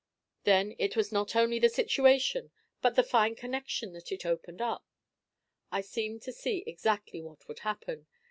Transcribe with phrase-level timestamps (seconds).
[0.45, 2.49] Then it was not only the situation,
[2.81, 4.83] but the fine connection that it opened up.
[5.71, 8.07] I seemed to see exactly what would happen.